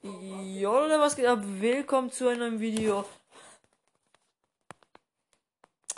[0.00, 1.40] Jo, Leute, was geht ab?
[1.42, 3.04] Willkommen zu einem neuen Video.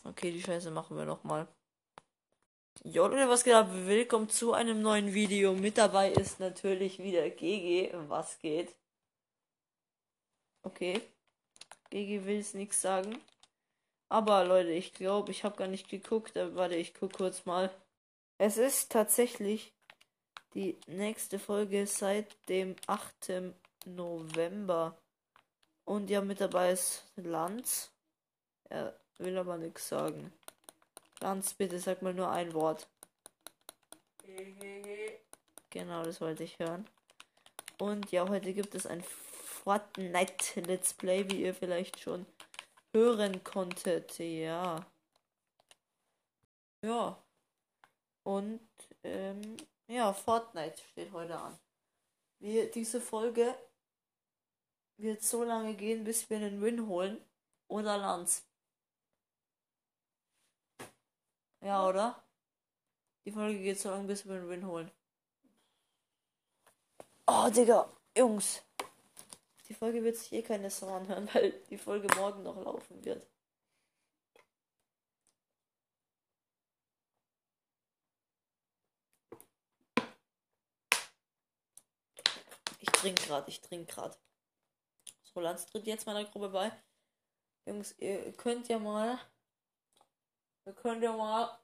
[0.04, 1.46] Okay, die Scheiße machen wir nochmal.
[2.82, 3.68] Jo, Leute, was geht ab?
[3.70, 5.52] Willkommen zu einem neuen Video.
[5.52, 7.92] Mit dabei ist natürlich wieder GG.
[8.08, 8.74] Was geht?
[10.62, 11.02] Okay.
[11.90, 13.20] GG will es nichts sagen.
[14.08, 16.38] Aber Leute, ich glaube, ich habe gar nicht geguckt.
[16.38, 17.70] Aber warte, ich guck kurz mal.
[18.38, 19.74] Es ist tatsächlich
[20.54, 23.52] die nächste Folge seit dem 8.
[23.84, 24.96] November.
[25.84, 27.90] Und ja, mit dabei ist Lanz.
[28.68, 30.32] Er will aber nichts sagen.
[31.20, 32.88] Lanz, bitte sag mal nur ein Wort.
[35.70, 36.88] Genau, das wollte ich hören.
[37.78, 42.26] Und ja, heute gibt es ein Fortnite Let's Play, wie ihr vielleicht schon
[42.92, 44.18] hören konntet.
[44.18, 44.86] Ja.
[46.82, 47.22] Ja.
[48.22, 48.60] Und
[49.04, 51.58] ähm, ja, Fortnite steht heute an.
[52.38, 53.54] Wir, diese Folge
[55.02, 57.18] wird so lange gehen, bis wir einen Win holen.
[57.68, 58.44] Oder Lanz.
[61.62, 62.22] Ja, oder?
[63.24, 64.90] Die Folge geht so lange, bis wir einen Win holen.
[67.26, 67.88] Oh, Digga.
[68.16, 68.62] Jungs.
[69.68, 73.26] Die Folge wird sich eh keine Sau anhören, weil die Folge morgen noch laufen wird.
[82.80, 84.16] Ich trinke gerade, ich trinke gerade.
[85.32, 86.72] So, Lanz tritt jetzt meiner Gruppe bei.
[87.64, 89.18] Jungs, ihr könnt ja mal.
[90.66, 91.56] Ihr könnt ja mal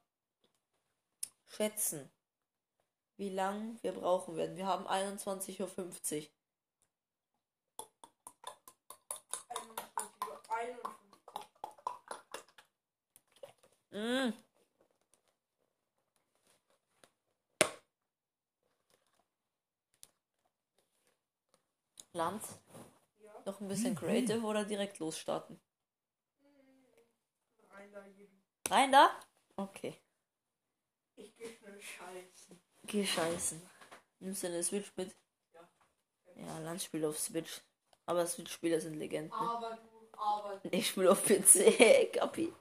[1.49, 2.11] schätzen,
[3.17, 4.57] wie lang wir brauchen werden.
[4.57, 5.69] Wir haben 21.50 Uhr.
[5.79, 6.31] 51.
[13.91, 14.33] Mm.
[22.13, 22.59] Lanz,
[23.47, 25.61] noch ein bisschen creative oder direkt losstarten?
[27.71, 28.43] rein da jeden.
[28.69, 29.11] Rein da?
[29.57, 29.95] Okay.
[31.17, 32.61] Ich geh schnell scheißen.
[32.85, 33.71] Geh scheißen.
[34.21, 35.15] Nimmst du eine Switch mit?
[35.53, 35.69] Ja.
[36.37, 37.61] Ja, Lanz spielt auf Switch.
[38.07, 39.33] Aber Switch-Spieler sind Legenden.
[39.33, 40.69] Aber du, aber du.
[40.71, 42.53] Ich spiele auf PC, Kapi.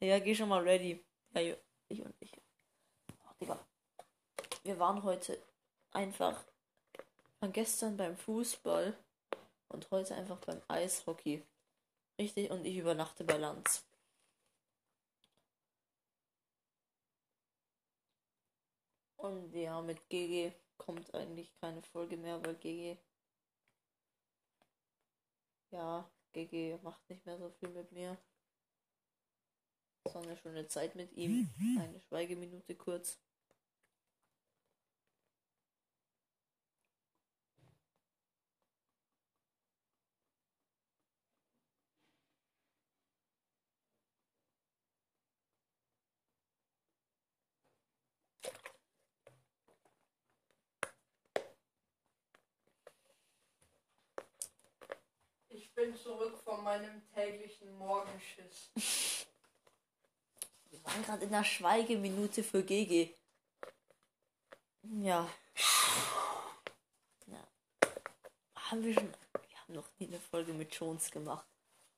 [0.00, 1.04] Ja, geh schon mal ready.
[1.34, 1.54] Ja,
[1.88, 2.32] ich und ich.
[3.24, 3.64] Oh, Digga.
[4.64, 5.40] Wir waren heute
[5.92, 6.44] einfach
[7.38, 8.96] von gestern beim Fußball
[9.72, 11.42] und heute einfach beim Eishockey.
[12.18, 13.84] Richtig, und ich übernachte bei Lanz.
[19.16, 22.98] Und ja, mit GG kommt eigentlich keine Folge mehr, weil GG.
[25.70, 28.18] Ja, GG macht nicht mehr so viel mit mir.
[30.08, 31.48] Sondern schon eine Zeit mit ihm.
[31.78, 33.18] Eine Schweigeminute kurz.
[55.74, 58.70] Ich bin zurück von meinem täglichen Morgenschiss.
[60.70, 63.14] Wir waren gerade in der Schweigeminute für GG.
[64.82, 65.26] Ja.
[67.26, 67.46] ja.
[68.54, 69.08] Haben wir schon.
[69.08, 71.46] Wir haben noch nie eine Folge mit Jones gemacht.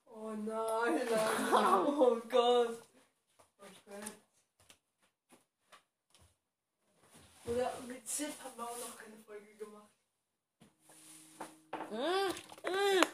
[0.06, 1.86] Oh nein, nein.
[1.86, 2.82] Oh Gott.
[3.58, 4.04] Okay.
[7.46, 9.90] Oder mit Sid haben wir auch noch keine Folge gemacht.
[11.90, 12.30] Mm,
[12.68, 13.04] mm.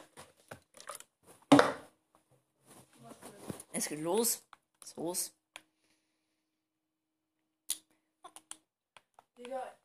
[3.01, 3.70] Was denn?
[3.81, 4.47] Es geht los.
[4.83, 5.35] Ist los?
[9.35, 9.75] Digga,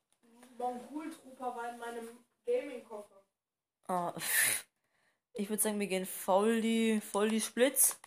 [0.58, 3.24] Mongol Trooper war in meinem Gaming-Koffer.
[3.88, 4.14] Ah,
[5.32, 7.98] ich würde sagen, wir gehen voll die, voll die Splits.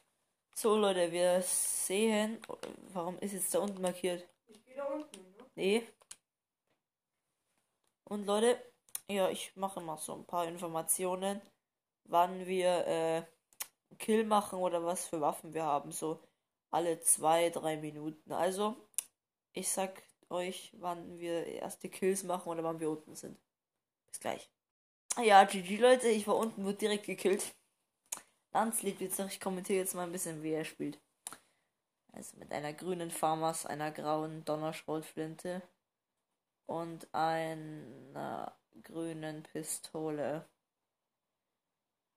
[0.54, 2.40] So, Leute, wir sehen.
[2.94, 4.30] Warum ist jetzt da unten markiert?
[4.46, 5.46] Ich gehe da unten, ne?
[5.56, 5.88] Nee.
[8.04, 8.64] Und Leute,
[9.08, 11.42] ja, ich mache mal so ein paar Informationen,
[12.04, 13.24] wann wir äh,
[13.98, 15.92] Kill machen oder was für Waffen wir haben.
[15.92, 16.20] So
[16.72, 18.32] alle zwei, drei Minuten.
[18.32, 18.78] Also,
[19.54, 23.38] ich sag euch, wann wir erste Kills machen oder wann wir unten sind.
[24.08, 24.50] Bis gleich.
[25.22, 27.56] Ja, GG Leute, ich war unten, wurde direkt gekillt.
[28.54, 31.00] Lanz lebt jetzt noch, ich kommentiere jetzt mal ein bisschen, wie er spielt.
[32.14, 35.62] Also mit einer grünen Farmers, einer grauen Donnerschrotflinte
[36.66, 40.48] und einer grünen Pistole.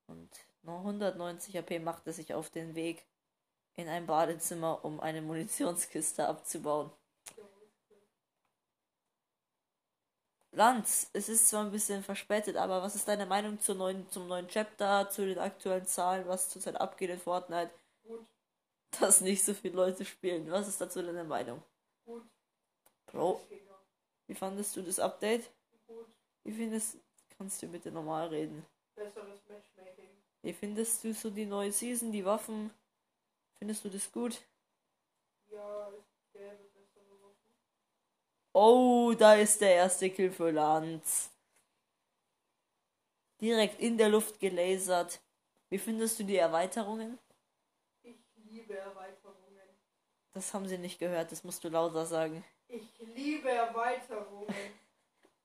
[0.07, 0.31] Und
[0.62, 3.05] nur 190 AP macht er sich auf den Weg
[3.75, 6.91] in ein Badezimmer, um eine Munitionskiste abzubauen.
[10.55, 14.29] Lanz, es ist zwar ein bisschen verspätet, aber was ist deine Meinung zur neuen, zum
[14.29, 17.70] neuen Chapter, zu den aktuellen Zahlen, was zurzeit abgeht in Fortnite?
[18.05, 18.26] Gut,
[19.00, 20.50] Dass nicht so viele Leute spielen.
[20.50, 21.62] Was ist dazu deine Meinung?
[22.05, 22.23] gut.
[23.06, 23.41] Bro,
[24.26, 25.50] wie fandest du das Update?
[25.87, 26.06] Gut.
[26.44, 26.99] Wie findest
[27.43, 28.65] Kannst du bitte normal reden?
[28.94, 30.12] Besseres Matchmaking.
[30.43, 32.71] Wie findest du so die neue Season, die Waffen?
[33.59, 34.43] Findest du das gut?
[35.50, 35.91] Ja,
[36.33, 37.53] gäbe bessere Waffen.
[38.55, 41.31] Oh, da ist der erste Kill für Lanz.
[43.41, 45.21] Direkt in der Luft gelasert.
[45.69, 47.19] Wie findest du die Erweiterungen?
[48.03, 49.69] Ich liebe Erweiterungen.
[50.33, 52.44] Das haben sie nicht gehört, das musst du lauter sagen.
[52.69, 54.47] Ich liebe Erweiterungen.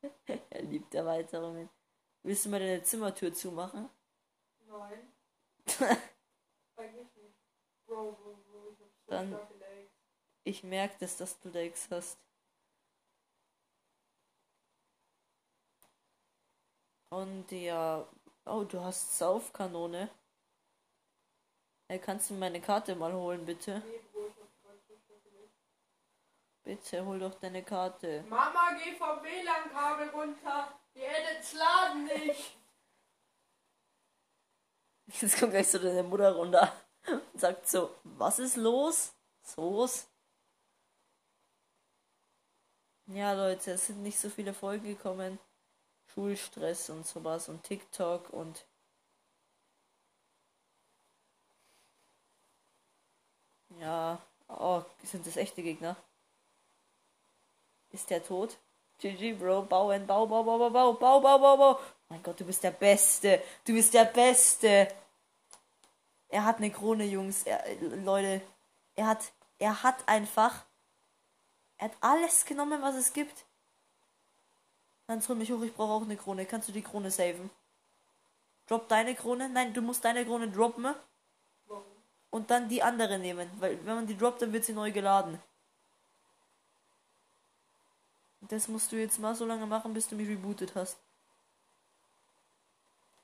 [0.49, 1.69] er liebt Erweiterungen.
[2.23, 3.89] Willst du mal deine Zimmertür zumachen?
[4.67, 5.13] Nein,
[6.77, 7.35] eigentlich nicht.
[7.87, 9.91] Bro, bro, bro, ich hab so Dann- starke Legs.
[10.43, 12.17] Ich merke das, dass du Legs hast.
[17.09, 18.07] Und ja.
[18.45, 20.09] Oh, du hast Saufkanone.
[21.89, 23.81] Hey, kannst du meine Karte mal holen, bitte?
[23.85, 25.53] Nee, Bro, ich hab grad so starke Legs.
[26.63, 28.23] Bitte hol doch deine Karte.
[28.29, 30.77] Mama, geh vom WLAN-Kabel runter.
[30.95, 32.56] Die Edits laden nicht.
[35.21, 36.71] Jetzt kommt gleich so deine Mutter runter
[37.07, 39.13] und sagt so, was ist los?
[39.42, 40.07] So's?
[43.07, 45.39] Ja, Leute, es sind nicht so viele Folgen gekommen.
[46.13, 48.65] Schulstress und sowas und TikTok und
[53.80, 54.19] ja,
[54.50, 55.95] oh, sind das echte Gegner?
[57.92, 58.57] Ist der tot?
[59.00, 61.80] GG, Bro, bauen, bau, bau, bau, bau, bau, bau, bau, bau, bau.
[62.09, 63.42] Mein Gott, du bist der Beste.
[63.65, 64.88] Du bist der Beste.
[66.30, 67.44] Er hat eine Krone, Jungs.
[67.44, 67.63] Er,
[68.04, 68.42] Leute,
[68.95, 70.65] er hat, er hat einfach,
[71.77, 73.45] er hat alles genommen, was es gibt.
[75.07, 76.45] Hans, hol mich hoch, ich brauche auch eine Krone.
[76.45, 77.50] Kannst du die Krone saven?
[78.68, 79.48] Drop deine Krone?
[79.50, 80.94] Nein, du musst deine Krone droppen
[82.30, 83.50] und dann die andere nehmen.
[83.59, 85.42] Weil wenn man die droppt, dann wird sie neu geladen.
[88.42, 90.98] Das musst du jetzt mal so lange machen, bis du mich rebootet hast.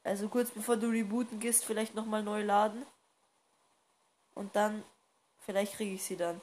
[0.04, 2.86] Also kurz bevor du rebooten gehst, vielleicht nochmal neu laden.
[4.36, 4.84] Und dann,
[5.46, 6.42] vielleicht kriege ich sie dann.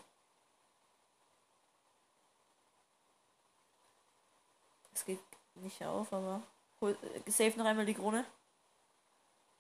[4.95, 5.21] Es geht
[5.57, 6.43] nicht auf, aber.
[6.81, 6.97] Hol,
[7.27, 8.25] äh, save noch einmal die Krone.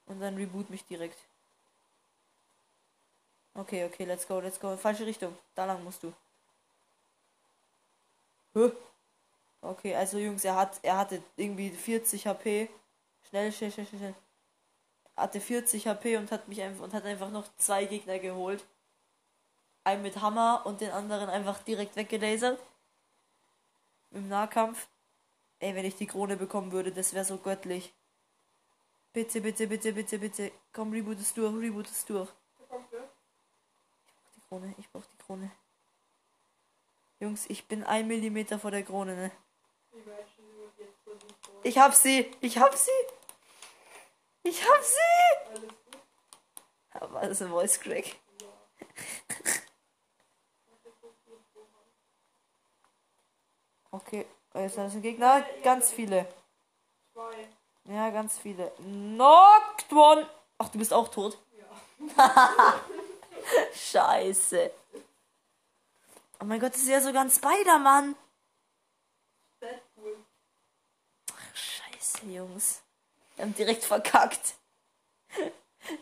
[0.06, 1.18] Und dann reboot mich direkt.
[3.54, 4.76] Okay, okay, let's go, let's go.
[4.76, 5.36] Falsche Richtung.
[5.54, 6.12] Da lang musst du.
[9.62, 12.68] Okay, also Jungs, er hat, er hatte irgendwie 40 HP.
[13.30, 14.00] Schnell, schnell, schnell, schnell.
[14.00, 14.14] schnell.
[15.16, 18.66] Hatte 40 HP und hat mich einfach und hat einfach noch zwei Gegner geholt.
[19.84, 22.60] Einen mit Hammer und den anderen einfach direkt weggelasert.
[24.10, 24.88] Im Nahkampf.
[25.60, 27.92] Ey, wenn ich die Krone bekommen würde, das wäre so göttlich.
[29.12, 30.52] Bitte, bitte, bitte, bitte, bitte.
[30.72, 32.30] Komm, reboot es durch, reboot es durch.
[32.68, 33.08] Kommt wer?
[34.36, 35.50] Die Krone, ich brauch die Krone.
[37.20, 39.30] Jungs, ich bin ein Millimeter vor der Krone, ne?
[41.62, 42.30] Ich hab sie!
[42.40, 42.90] Ich hab sie!
[44.42, 45.50] Ich hab sie!
[45.50, 46.00] Alles gut?
[46.92, 48.16] Aber das ist ein Voice Crack.
[53.92, 55.44] Okay, jetzt sind ein Gegner.
[55.62, 56.26] Ganz viele.
[57.12, 57.48] Zwei.
[57.84, 58.70] Ja, ganz viele.
[58.76, 60.28] Knocked one!
[60.58, 61.38] Ach, du bist auch tot?
[62.16, 62.80] Ja.
[63.74, 64.70] Scheiße.
[66.40, 68.14] Oh mein Gott, das ist ja sogar ein Spider-Man.
[69.60, 70.24] Deadpool.
[71.52, 72.82] Scheiße, Jungs.
[73.40, 74.54] Wir haben direkt verkackt.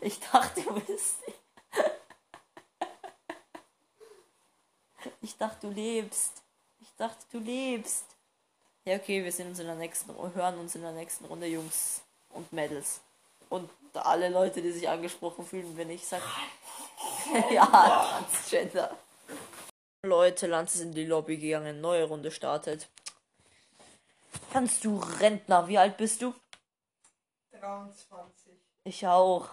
[0.00, 1.18] Ich dachte, du bist.
[5.23, 6.42] Ich dachte, du lebst.
[6.80, 8.04] Ich dachte, du lebst.
[8.85, 12.00] Ja, okay, wir sehen uns in der nächsten hören uns in der nächsten Runde, Jungs
[12.30, 13.00] und Mädels.
[13.50, 16.23] Und alle Leute, die sich angesprochen fühlen, wenn ich sag.
[17.52, 18.99] ja, Transgender.
[20.02, 22.88] Leute, Lanz ist in die Lobby gegangen, neue Runde startet.
[24.52, 26.35] Kannst du Rentner, wie alt bist du?
[27.60, 28.52] 23.
[28.84, 29.48] Ich auch.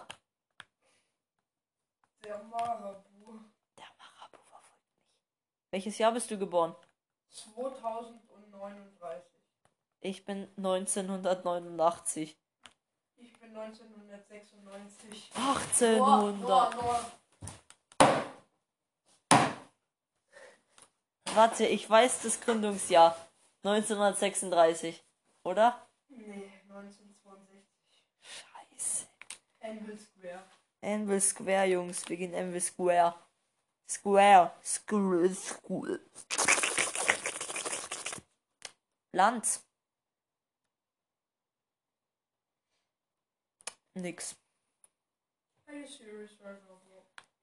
[2.24, 3.40] Der Marabu.
[3.76, 4.96] Der Marabu verfolgt mich.
[5.70, 6.74] Welches Jahr bist du geboren?
[7.30, 9.42] 2039.
[10.00, 12.38] Ich bin 1989.
[13.16, 15.30] Ich bin 1996.
[15.34, 16.48] 1800.
[16.48, 17.12] Noah, Noah.
[21.34, 23.16] Warte, ich weiß das Gründungsjahr.
[23.62, 25.04] 1936.
[25.42, 25.86] Oder?
[26.08, 27.05] Nee, 1962.
[29.66, 30.44] Anvil Square.
[30.82, 32.08] Anvil Square, Jungs.
[32.08, 33.14] Wir gehen Anvil Square.
[33.88, 34.52] Square.
[34.62, 35.34] Square.
[35.34, 36.00] Square.
[39.12, 39.60] Land.
[43.94, 44.36] Nix.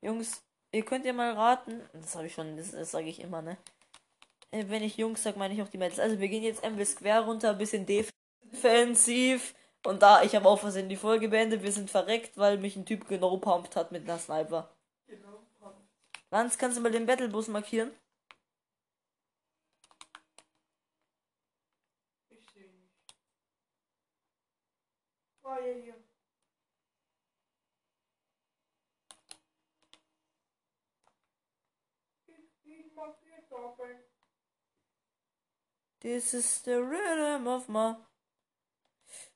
[0.01, 1.81] Jungs, ihr könnt ja mal raten.
[1.93, 3.57] Das habe ich schon, das, das sage ich immer, ne?
[4.51, 5.99] Äh, wenn ich Jungs sage, meine ich auch die Mädels.
[5.99, 9.55] Also wir gehen jetzt Anvil Square runter, bisschen defensiv.
[9.85, 11.61] Und da, ich habe auch versehen die Folge beendet.
[11.61, 14.69] Wir sind verreckt, weil mich ein Typ genau pumpt hat mit einer Sniper.
[15.07, 15.43] Genau.
[15.59, 15.75] Pump.
[16.31, 17.91] Lance, kannst du mal den Battlebus markieren?
[22.29, 22.93] Ich sehe nicht.
[25.43, 25.95] Ja, hier.
[32.63, 33.99] Hier doppeln.
[35.99, 37.95] This is the rhythm of my.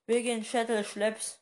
[0.07, 1.41] Wir gehen Shuttle Schlepps.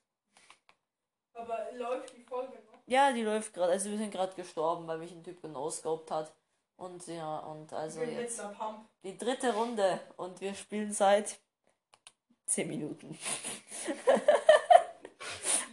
[1.34, 2.80] Aber läuft die Folge noch?
[2.88, 3.72] Ja, die läuft gerade.
[3.74, 6.36] Also wir sind gerade gestorben, weil mich ein Typ genoscoped hat.
[6.78, 8.90] Und ja, und also bin jetzt jetzt am Pump.
[9.04, 11.40] die dritte Runde und wir spielen seit
[12.48, 13.18] 10 Minuten.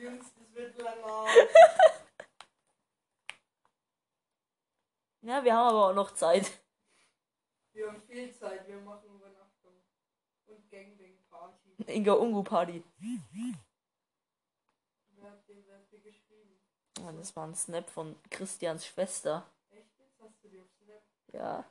[0.00, 1.26] Jungs, das wird länger.
[5.24, 6.50] Ja, wir haben aber auch noch Zeit.
[7.72, 9.80] Wir haben viel Zeit, wir machen Übernachtung.
[10.46, 11.11] Und Gangbang-Party.
[11.88, 12.82] Inga Ungu Party.
[17.00, 19.44] Oh, das war ein Snap von Christians Schwester.
[19.70, 19.98] Echt?
[19.98, 21.02] Jetzt hast du dir auf Snap.
[21.32, 21.64] Ja.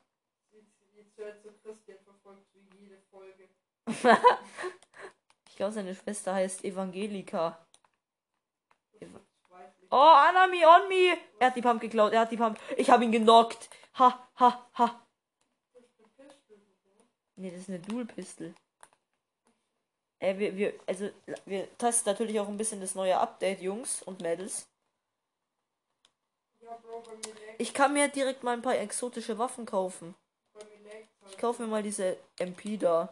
[0.51, 3.49] Jetzt, hört so Christian verfolgt so jede Folge.
[5.49, 7.65] Ich glaube, seine Schwester heißt Evangelika.
[8.93, 9.07] Ich.
[9.91, 11.17] Oh, Anami on me!
[11.39, 12.57] Er hat die Pump geklaut, er hat die Pump.
[12.77, 13.69] Ich habe ihn genockt.
[13.99, 15.07] Ha, ha, ha.
[17.35, 18.55] Nee, das ist eine Dual Pistol.
[20.21, 21.09] Äh, wir, wir, also,
[21.45, 24.67] wir testen natürlich auch ein bisschen das neue Update, Jungs und Mädels.
[27.57, 30.15] Ich kann mir direkt mal ein paar exotische Waffen kaufen.
[31.27, 33.09] Ich kaufe mir mal diese MP da.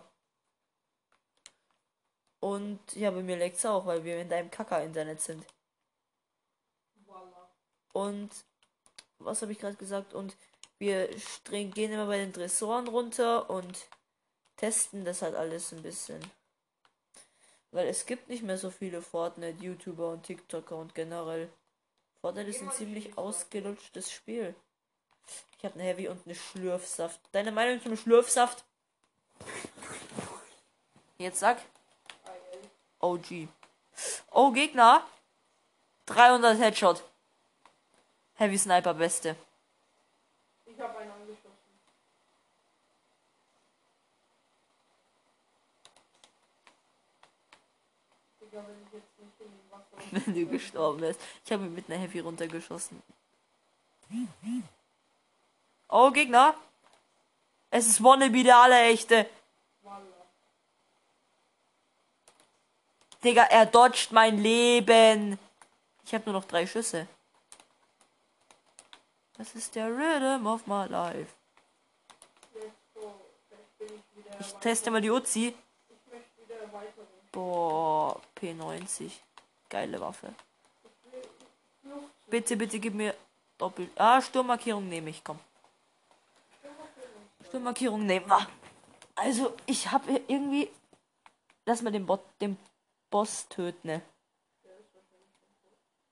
[2.40, 5.46] Und ja, bei mir legt's auch, weil wir in deinem Kacker-Internet sind.
[7.92, 8.30] Und
[9.18, 10.14] was habe ich gerade gesagt?
[10.14, 10.38] Und
[10.78, 11.10] wir
[11.50, 13.88] gehen immer bei den Dressoren runter und
[14.56, 16.22] testen das halt alles ein bisschen.
[17.72, 21.50] Weil es gibt nicht mehr so viele Fortnite-YouTuber und TikToker und generell.
[22.22, 24.56] Fortnite ist ein ziemlich ausgelutschtes Spiel.
[25.58, 27.20] Ich habe eine Heavy und eine Schlürfsaft.
[27.32, 28.66] Deine Meinung zum Schlürfsaft?
[31.18, 31.62] Jetzt sag.
[33.00, 33.48] OG.
[34.32, 35.06] Oh, Gegner.
[36.08, 37.04] 300 Headshot.
[38.36, 39.36] Heavy Sniper, beste.
[40.66, 41.50] Ich habe einen angeschossen.
[50.12, 51.20] Wenn du gestorben wärst.
[51.46, 53.02] Ich habe ihn mit einer Heavy runtergeschossen.
[55.88, 56.56] Oh, Gegner.
[57.72, 59.30] Es ist Wannabe, der allerechte.
[63.24, 65.38] Digga, er dodgt mein Leben.
[66.06, 67.08] Ich habe nur noch drei Schüsse.
[69.38, 71.34] Das ist der Rhythm of my life.
[74.40, 75.54] Ich teste mal die Uzi.
[75.90, 77.19] Ich möchte wieder Erweiterung.
[77.32, 79.12] Boah, P90.
[79.70, 80.34] Geile Waffe.
[82.28, 83.16] Bitte, bitte gib mir
[83.58, 83.90] Doppel.
[83.96, 85.40] Ah, Sturmmarkierung nehme ich, komm.
[87.48, 88.48] Sturmmarkierung nehmen wir.
[89.16, 90.70] Also, ich habe irgendwie.
[91.66, 92.58] Lass mal den Bot, den
[93.12, 94.02] Boss töten, ne?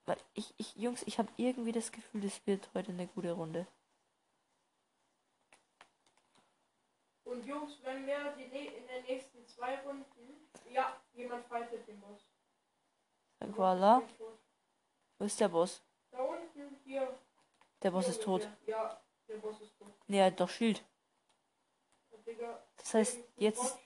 [0.06, 3.66] Weil ich, ich, Jungs, ich habe irgendwie das Gefühl, das wird heute eine gute Runde.
[7.26, 10.06] Und Jungs, wenn wir die, ne- in den nächsten zwei Runden.
[10.72, 12.26] Ja, jemand fightet den Boss.
[13.40, 14.02] Sag Voila.
[15.18, 15.82] Wo ist der Boss?
[16.12, 17.18] Da unten, hier.
[17.82, 18.44] Der Boss hier ist tot.
[18.44, 18.76] ungefähr.
[18.76, 19.94] Ja, der Boss ist tot.
[20.08, 20.84] Nee, er hat doch Schild.
[22.26, 23.78] Digga, Das heißt, jetzt ist,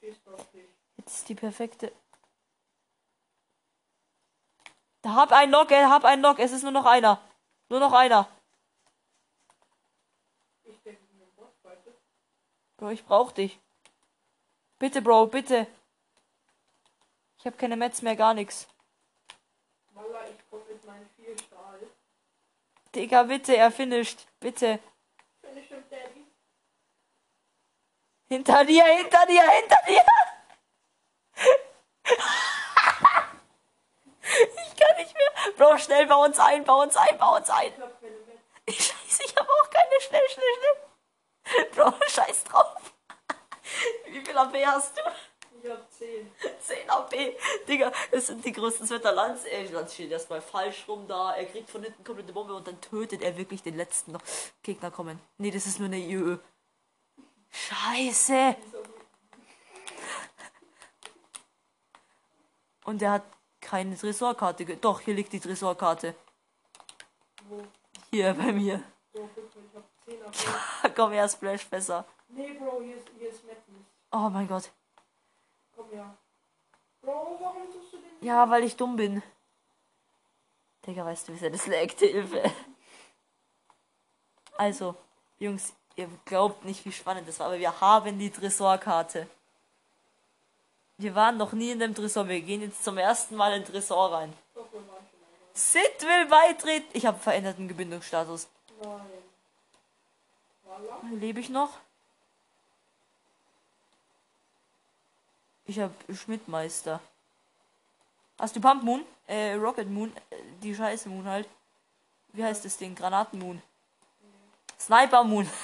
[0.97, 1.91] jetzt ist die perfekte.
[5.03, 6.39] Da hab einen Knock, er hab einen Knock.
[6.39, 7.21] Es ist nur noch einer.
[7.69, 8.27] Nur noch einer.
[10.63, 11.01] Ich denke.
[12.77, 13.59] Bro, ich brauch dich.
[14.79, 15.67] Bitte, Bro, bitte.
[17.41, 18.67] Ich habe keine Metz mehr, gar nichts.
[19.95, 21.79] Walla, ich komme mit meinem vier Stahl.
[22.93, 24.27] Digga, bitte, er finisht.
[24.39, 24.79] Bitte.
[25.43, 26.27] Finish him, Daddy.
[28.27, 30.05] Hinter dir, hinter dir, hinter dir.
[34.63, 35.53] ich kann nicht mehr.
[35.57, 37.73] Bro, schnell, bau uns ein, bau uns ein, bau uns ein.
[38.67, 39.99] Ich scheiße, ich habe auch keine.
[39.99, 41.65] Schnell, schnell, schnell.
[41.71, 42.93] Bro, scheiß drauf.
[44.05, 45.01] Wie viel AP hast du?
[45.63, 46.31] Ich hab 10.
[46.59, 47.15] 10 AP.
[47.67, 49.45] Digga, das sind die größten Sweater Lanz.
[49.45, 51.35] Ey, Lanz steht erstmal falsch rum da.
[51.35, 54.21] Er kriegt von hinten komplette Bombe und dann tötet er wirklich den letzten noch.
[54.63, 55.19] Gegner kommen.
[55.37, 56.37] Nee, das ist nur eine IÖ.
[57.51, 58.55] Scheiße.
[62.85, 63.23] Und der hat
[63.59, 64.65] keine Tresorkarte.
[64.77, 66.15] Doch, hier liegt die Tresorkarte.
[67.47, 67.61] Wo?
[68.09, 68.83] Hier bei mir.
[69.13, 70.95] So, bitte, ich hab 10 Erfolg.
[70.95, 72.05] Komm her, Splash besser.
[72.29, 73.85] Nee, Bro, hier ist, hier ist Madness.
[74.11, 74.71] Oh mein Gott.
[75.91, 76.17] Her.
[77.01, 78.27] Bro, warum tust du den?
[78.27, 79.21] Ja, weil ich dumm bin.
[80.85, 81.99] Digga, weißt du, wie sehr das laggt?
[81.99, 82.43] Hilfe.
[84.57, 84.95] Also,
[85.39, 89.27] Jungs, ihr glaubt nicht, wie spannend das war, aber wir haben die Tresorkarte.
[90.97, 92.27] Wir waren noch nie in dem Tresor.
[92.27, 94.33] Wir gehen jetzt zum ersten Mal in den Tresor rein.
[95.53, 96.87] Sid will beitreten.
[96.93, 98.47] Ich habe veränderten Gebindungsstatus.
[98.83, 99.01] Nein.
[101.19, 101.71] Lebe ich noch?
[105.71, 106.99] Ich habe Schmidtmeister.
[108.37, 109.05] Hast du Pump Moon?
[109.25, 110.11] Äh, Rocket Moon?
[110.29, 111.47] Äh, die scheiße Moon halt.
[112.33, 112.93] Wie heißt das Ding?
[112.93, 113.61] Granaten Moon.
[114.77, 115.49] Sniper Moon.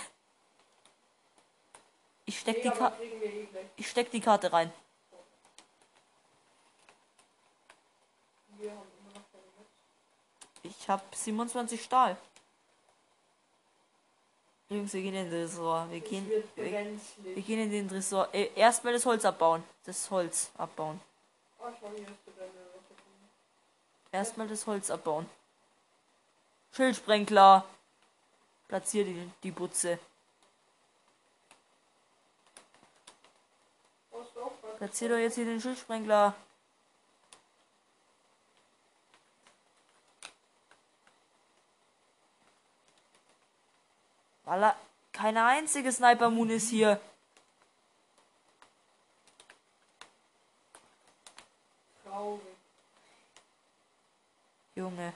[2.25, 3.65] Ich steck, die Ka gleich.
[3.77, 4.71] ich steck die Karte rein.
[8.57, 10.79] Wir haben immer noch keine Netz.
[10.79, 12.17] Ich habe 27 Stahl.
[14.69, 15.88] Jungs, wir gehen in den Tresor.
[15.89, 18.27] Wir gehen, wir, wir gehen in den Tresor.
[18.33, 19.63] Äh, erstmal das Holz abbauen.
[19.86, 21.00] Das Holz abbauen.
[21.59, 21.81] Rocket.
[24.12, 25.29] Erstmal das Holz abbauen.
[26.74, 27.63] Schildsprenkler.
[28.67, 30.00] Platzier die, die Butze.
[34.12, 34.77] Brauchst du auch was?
[34.77, 36.36] Platzier doch jetzt hier den Schildsprenkler.
[44.48, 44.74] Walla,
[45.12, 47.01] keine einzige Sniper Moon ist hier.
[52.06, 52.42] Traurig.
[54.74, 55.12] Junge,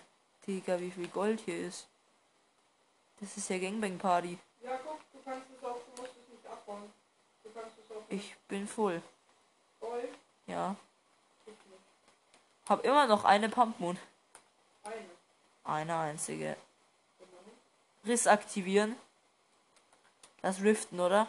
[0.46, 1.88] Digga, wie viel Gold hier ist.
[3.22, 4.38] Das ist ja Gangbang Party.
[4.62, 6.92] Ja, guck, du kannst es auch, du musst es nicht abbauen.
[7.46, 9.02] Du kannst es auch Ich bin voll.
[9.80, 10.10] voll.
[10.46, 10.76] Ja.
[12.68, 13.98] Hab immer noch eine Pump Moon.
[14.84, 15.06] Eine.
[15.64, 16.58] Eine einzige.
[18.06, 18.98] Riss aktivieren.
[20.42, 21.28] Das Riften, oder?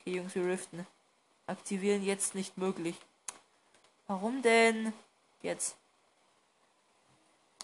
[0.00, 0.86] Okay, Jungs, wir riften.
[1.46, 2.96] Aktivieren jetzt nicht möglich.
[4.08, 4.92] Warum denn?
[5.42, 5.76] Jetzt.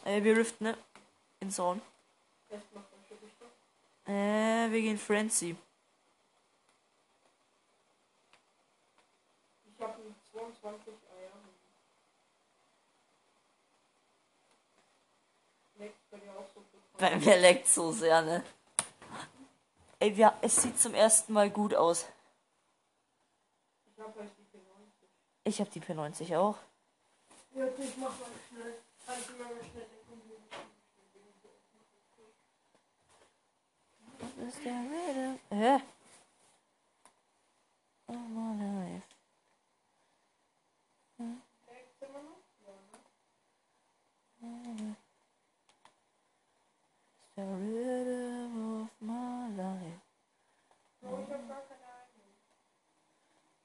[0.04, 0.78] Äh, wir riften, ne?
[1.40, 1.80] In Zone.
[4.06, 5.56] Äh, wir gehen Frenzy.
[9.64, 9.94] Ich habe
[10.30, 11.32] 22 Eier.
[15.78, 16.98] Leckt bei dir auch so gut.
[16.98, 18.44] Bei mir leckt so sehr, ne?
[20.04, 22.04] Ey, wir, es sieht zum ersten Mal gut aus.
[23.86, 24.60] Ich habe halt die P90.
[25.44, 26.58] Ich habe die P90 auch.
[27.54, 28.74] Ja, ich mach mal schnell.
[29.06, 30.42] Also mal schnell den Computer.
[34.36, 35.38] Was ist der Rhythm?
[35.48, 35.80] Hä?
[38.08, 39.08] Oh my life.
[44.42, 44.96] Ja, ne?
[47.36, 49.50] The rhythm of my life.
[49.50, 51.03] Bro, ich hab gar keine eigenen.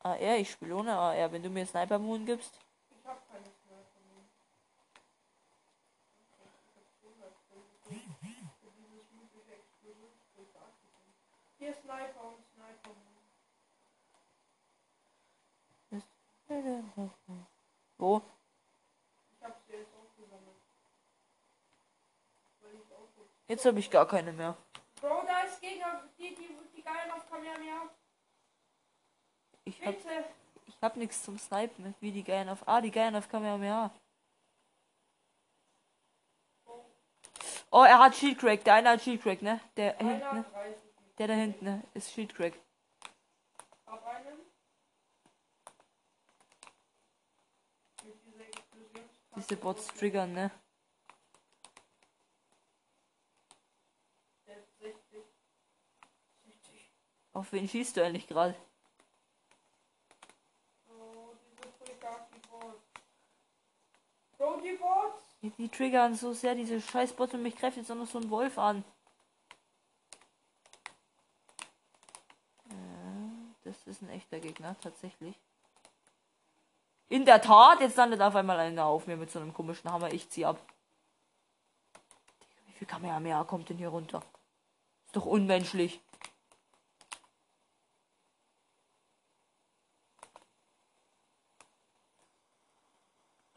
[0.01, 1.31] AR, ich spiele ohne AR.
[1.31, 2.59] Wenn du mir Sniper Moon gibst.
[2.89, 4.23] Ich hab keine Sniper mehr.
[11.57, 12.95] Hier ist Sniper und Sniper.
[17.97, 18.21] Wo?
[19.33, 20.55] Ich hab sie jetzt auch gesammelt.
[22.61, 23.27] Weil ich auch so.
[23.47, 24.55] Jetzt habe ich gar keine mehr.
[25.01, 26.49] Bro, da ist Gegner, die, die,
[26.93, 27.89] geilen auf Kamehameha.
[29.65, 30.25] Ich hab, Bitte.
[30.65, 31.95] ich hab nichts zum Snipen.
[31.99, 32.67] Wie die Geilen auf.
[32.67, 33.91] Ah, die Geilen auf Kamehameha.
[37.71, 38.63] Oh, er hat Shield Crack.
[38.63, 39.59] Der eine hat Shield Crack, ne?
[39.77, 40.45] Der hinten, Einer ne?
[40.51, 40.81] 30.
[41.19, 41.83] Der da hinten, ne?
[41.93, 42.53] Ist Shield Crack.
[48.59, 49.09] Explosion.
[49.35, 50.51] Diese Bots triggern, ne?
[54.47, 55.23] Der ist 60.
[56.43, 56.91] 60.
[57.39, 58.53] Auf wen schießt du eigentlich gerade?
[60.89, 61.33] Oh.
[64.37, 65.23] Bro, die Bots.
[65.41, 68.19] Die, die triggern so sehr diese scheiß Bots und mich greift jetzt auch noch so
[68.19, 68.83] ein Wolf an.
[72.69, 72.75] Ja,
[73.63, 75.39] das ist ein echter Gegner, tatsächlich.
[77.07, 80.11] In der Tat, jetzt landet auf einmal einer auf mir mit so einem komischen Hammer.
[80.11, 80.59] Ich zieh ab.
[82.65, 84.21] Wie viel Kamehameha kommt denn hier runter?
[85.05, 86.01] Ist doch unmenschlich.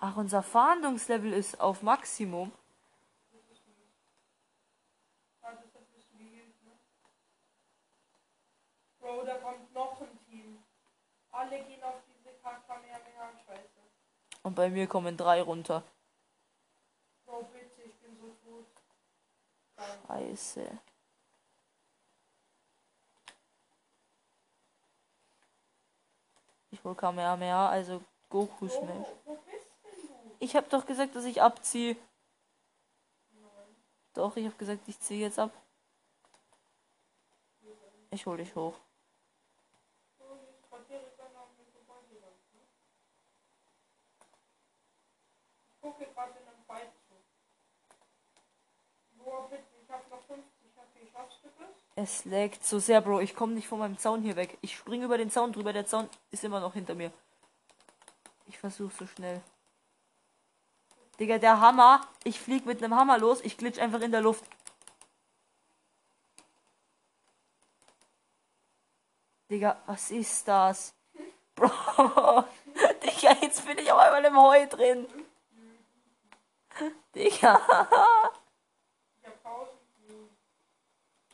[0.04, 2.50] Ach, unser Fahndungslevel ist auf Maximum.
[8.98, 10.58] Bro, da kommt noch ein Team.
[11.30, 13.80] Alle gehen auf diese Kamehameha-Scheiße.
[14.42, 15.84] Und bei mir kommen drei runter.
[17.26, 18.66] Oh bitte, ich bin so tot.
[20.08, 20.80] Scheiße.
[26.72, 29.06] Ich hol Kamehameha, also Goku Smash.
[29.26, 29.51] Oh, du?
[30.42, 31.96] Ich hab doch gesagt, dass ich abziehe.
[34.12, 35.52] Doch, ich hab gesagt, ich ziehe jetzt ab.
[38.10, 38.74] Ich hol dich hoch.
[40.18, 42.34] Hier ist gerade direkt an mir vorbeigegangen.
[45.70, 47.14] Ich gucke gerade in einem Fight zu.
[49.22, 50.42] Boah, bitte, ich hab noch 50
[50.76, 51.08] HP.
[51.12, 51.68] Schaffst du das?
[51.94, 53.20] Es laggt so sehr, Bro.
[53.20, 54.58] Ich komme nicht von meinem Zaun hier weg.
[54.60, 55.72] Ich spring über den Zaun drüber.
[55.72, 57.12] Der Zaun ist immer noch hinter mir.
[58.48, 59.40] Ich versuche so schnell.
[61.18, 62.06] Digga, der Hammer.
[62.24, 63.40] Ich flieg mit einem Hammer los.
[63.42, 64.44] Ich glitsch einfach in der Luft.
[69.52, 70.94] Digga, was ist das?
[71.54, 72.44] Bro.
[73.02, 75.06] Digga, jetzt bin ich auf einmal im Heu drin.
[77.14, 77.60] Digga.
[79.20, 79.78] Ich hab 1000.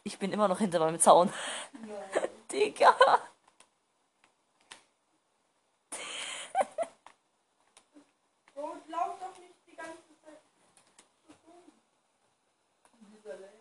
[0.02, 1.32] Ich bin immer noch hinter meinem Zaun.
[2.50, 2.96] Digga.
[8.52, 10.40] So, lauf doch nicht die ganze Zeit.
[11.28, 11.70] so dumm.
[13.12, 13.58] Dieser Lag.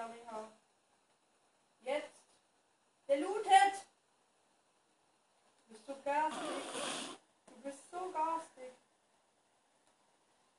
[0.00, 0.50] Kamehameha.
[1.80, 2.22] Jetzt.
[3.06, 3.86] Der lootet.
[5.66, 7.18] Du bist so garstig.
[7.46, 8.72] Du bist so garstig.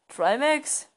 [0.09, 0.87] Trimax?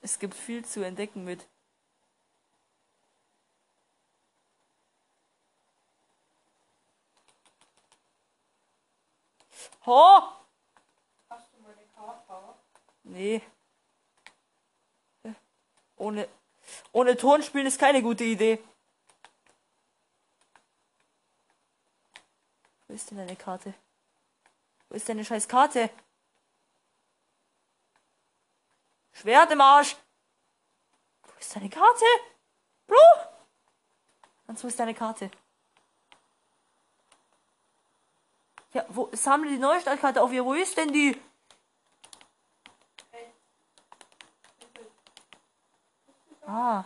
[0.00, 1.46] Es gibt viel zu entdecken mit.
[9.84, 10.22] Ho!
[11.28, 12.58] Hast du meine Karte?
[13.08, 13.42] Nee.
[15.96, 16.28] Ohne,
[16.92, 18.62] ohne Ton spielen ist keine gute Idee.
[22.86, 23.74] Wo ist denn deine Karte?
[24.88, 25.90] Wo ist deine scheiß Karte?
[29.12, 29.96] Schwert im Arsch!
[31.24, 32.04] Wo ist deine Karte?
[32.86, 32.96] Bro!
[34.46, 35.30] Hans, wo ist deine Karte?
[38.72, 40.32] Ja, wo, sammle die neue Stadtkarte auf.
[40.32, 41.20] Ja, wo ist denn die?
[43.10, 43.32] Hey.
[44.58, 44.86] Bitte.
[46.46, 46.84] Ah.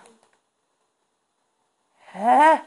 [2.12, 2.60] Hä?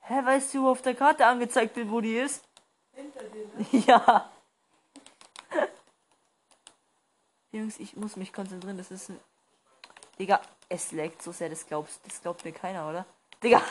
[0.00, 2.44] Hä, weißt du, wo auf der Karte angezeigt wird, wo die ist?
[2.92, 3.66] Hinter dir, ne?
[3.86, 4.30] Ja.
[7.52, 8.76] Jungs, ich muss mich konzentrieren.
[8.76, 9.20] Das ist ein.
[10.18, 13.06] Digga, es laggt so sehr, das glaubst, das glaubt mir keiner, oder?
[13.42, 13.62] Digga.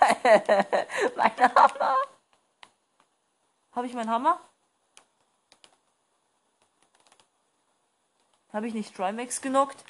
[1.16, 1.96] mein Hammer.
[3.72, 4.40] Habe ich meinen Hammer?
[8.52, 9.84] Habe ich nicht Trimax genockt?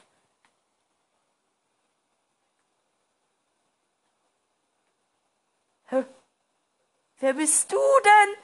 [5.89, 6.07] Hä?
[7.33, 8.37] Wer bist du denn?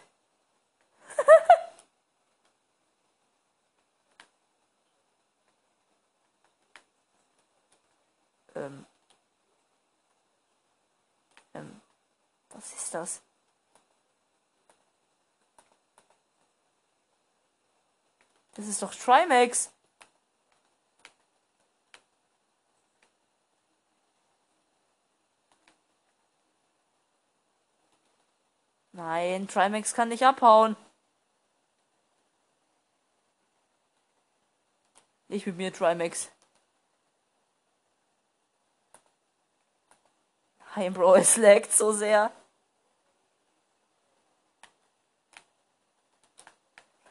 [8.64, 8.86] ähm.
[11.52, 11.82] Ähm.
[12.48, 13.20] Was ist das?
[18.54, 19.70] Das ist doch Trimax.
[28.98, 30.74] Nein, Trimax kann nicht abhauen.
[35.28, 36.32] Nicht mit mir, Trimax.
[40.74, 42.32] Nein, Bro, es laggt so sehr.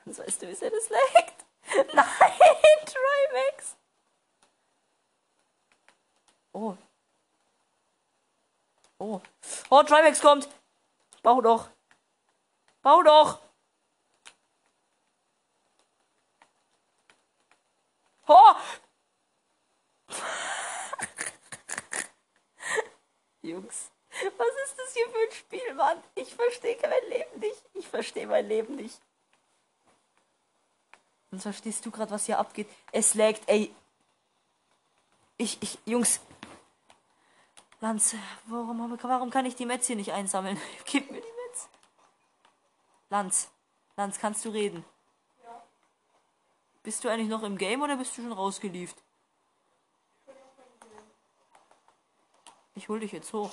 [0.04, 1.46] Sonst weißt du, wie sehr das laggt.
[1.94, 3.78] Nein, Trimax.
[6.52, 6.76] Oh.
[8.98, 9.22] Oh.
[9.70, 10.50] Oh, Trimax kommt.
[11.24, 11.77] Bau doch.
[12.88, 13.40] Bau doch.
[18.28, 18.56] Oh.
[23.42, 26.02] Jungs, was ist das hier für ein Spiel, Mann?
[26.16, 27.62] Ich verstehe mein Leben nicht.
[27.74, 29.02] Ich verstehe mein Leben nicht.
[31.32, 32.70] Und verstehst du gerade, was hier abgeht?
[32.94, 33.76] Es laggt, ey.
[35.36, 36.22] Ich, ich, Jungs.
[37.82, 40.58] Lanz, warum, warum kann ich die Metz hier nicht einsammeln?
[40.86, 41.37] Gib mir die.
[43.10, 43.50] Lanz,
[43.96, 44.84] Lanz, kannst du reden?
[45.44, 45.64] Ja.
[46.84, 49.02] Bist du eigentlich noch im Game oder bist du schon rausgelieft?
[52.76, 53.52] Ich hol dich jetzt hoch.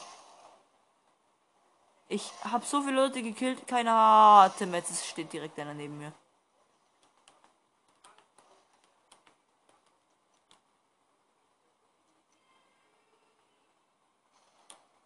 [2.08, 4.90] Ich hab so viele Leute gekillt, keine harte Metz.
[4.90, 6.12] Es steht direkt einer neben mir.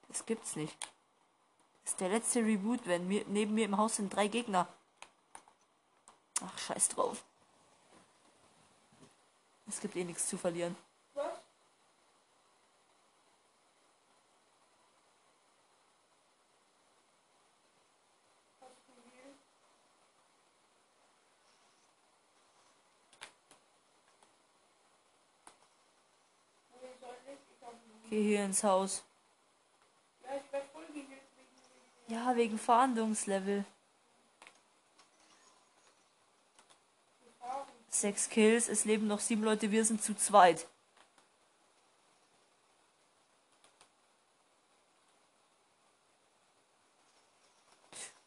[0.09, 0.77] Das gibt's nicht.
[1.89, 4.69] Das ist der letzte Reboot, wenn mir, neben mir im Haus sind drei Gegner.
[6.43, 7.25] Ach, scheiß drauf.
[9.67, 10.77] Es gibt eh nichts zu verlieren.
[28.11, 29.03] Geh hier ins Haus.
[30.23, 31.57] Ja, ich werde voll geheilt wegen
[32.09, 33.65] Ja, wegen Fahndungslevel.
[37.91, 40.67] Sechs Kills, es leben noch sieben Leute, wir sind zu zweit.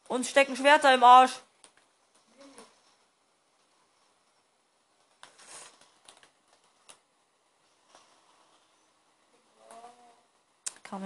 [0.06, 1.40] Uns stecken Schwerter im Arsch.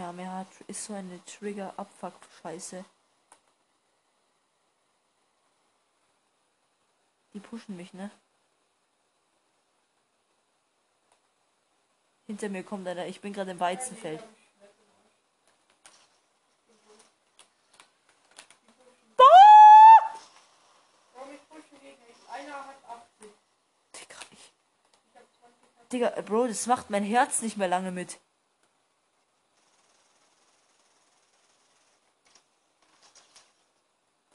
[0.00, 2.84] Kamehameha ist so eine Trigger-Abfuck-Scheiße.
[7.32, 8.10] Die pushen mich, ne?
[12.26, 13.06] Hinter mir kommt einer.
[13.06, 14.22] Ich bin gerade im Weizenfeld.
[21.14, 22.04] Warum ich pushen Gegner?
[22.10, 23.30] Ich- Einer hat 80.
[23.94, 24.52] Digga, ich.
[25.10, 25.88] Ich hab 20.
[25.90, 28.18] Digga, Bro, das macht mein Herz nicht mehr lange mit.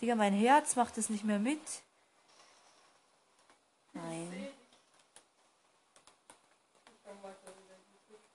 [0.02, 1.62] Digga, mein Herz macht es nicht mehr mit.
[3.94, 4.48] Nein.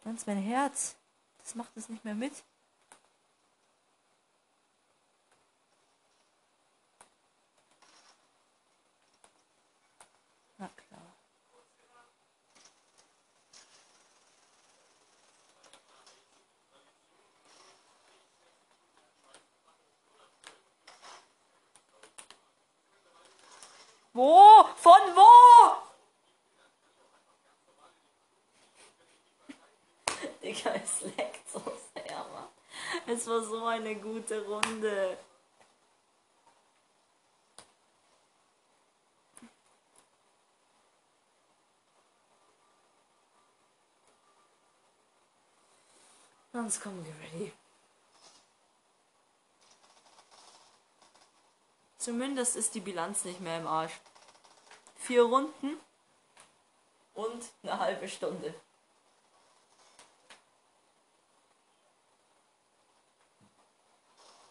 [0.05, 0.95] Sonst mein Herz.
[1.39, 2.33] Das macht es nicht mehr mit.
[24.17, 24.65] Wo?
[24.77, 25.77] Von wo?
[30.43, 31.61] Digga, es leckt so
[31.93, 32.49] sehr, Mann.
[33.07, 35.19] Es war so eine gute Runde.
[46.53, 47.53] Sonst kommen wir ready.
[52.07, 53.99] Zumindest ist die Bilanz nicht mehr im Arsch.
[54.95, 55.77] Vier Runden
[57.15, 58.55] und eine halbe Stunde.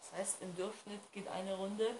[0.02, 1.98] Das heißt, im Durchschnitt geht eine Runde.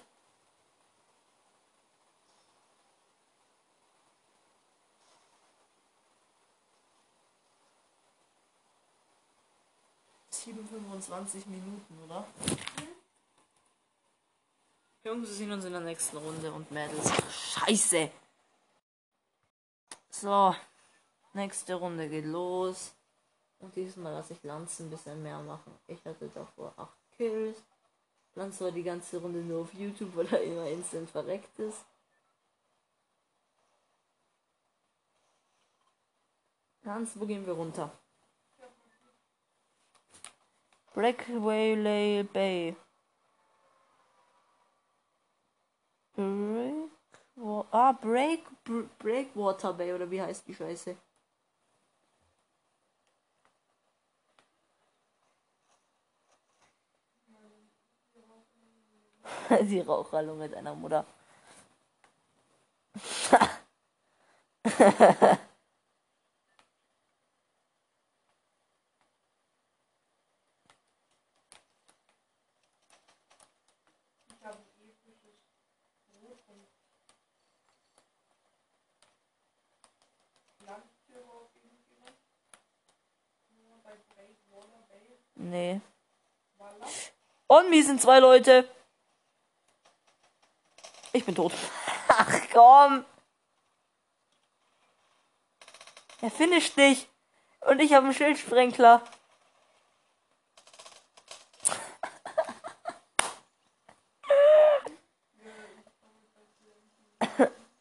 [10.29, 12.27] Sieben 25 Minuten, oder?
[15.07, 17.13] Jungs, wir sehen uns in der nächsten Runde und Mädels.
[17.31, 18.11] Scheiße!
[20.11, 20.53] So,
[21.33, 22.93] nächste Runde geht los.
[23.61, 25.73] Und diesmal lasse ich Lanz ein bisschen mehr machen.
[25.87, 27.63] Ich hatte davor 8 Kills.
[28.35, 31.85] Lanz war die ganze Runde nur auf YouTube, weil er immer instant verreckt ist.
[36.83, 37.93] Lanz, wo gehen wir runter?
[40.95, 42.75] Breakway Bay.
[46.17, 46.91] Break.
[47.79, 48.43] Ah, Break.
[48.65, 50.97] Br Breakwater Bay oder wie heißt die Scheiße?
[59.69, 61.05] die Raucherlunge deiner Mutter.
[74.29, 75.39] Ich habe ein episches
[76.09, 76.67] Brot und
[80.67, 82.17] Landtiere auf irgendjemand.
[83.51, 85.19] Nur bei Breakwater Bay.
[85.51, 85.81] Nee.
[87.47, 88.69] Und mir sind zwei Leute.
[91.13, 91.53] Ich bin tot.
[92.09, 93.05] Ach komm.
[96.21, 97.09] Er finisht dich.
[97.61, 99.03] Und ich habe einen Schildsprenkler.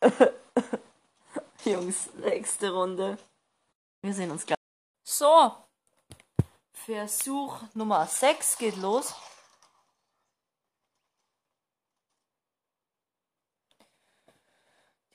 [1.66, 3.18] Jungs, nächste Runde.
[4.04, 4.60] Wir sehen uns gleich.
[5.04, 5.66] So.
[6.86, 9.16] Versuch Nummer 6 geht los.